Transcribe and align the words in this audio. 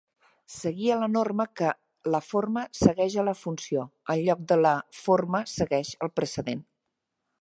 Seguia 0.51 0.95
la 1.01 1.09
norma 1.15 1.45
que 1.61 1.67
la 2.15 2.21
"forma 2.29 2.63
segueix 2.79 3.17
a 3.19 3.27
la 3.27 3.35
funció", 3.43 3.85
en 4.15 4.25
lloc 4.29 4.41
de 4.53 4.61
la 4.63 4.73
"forma 5.03 5.43
segueix 5.57 5.93
el 6.07 6.13
precedent". 6.23 6.67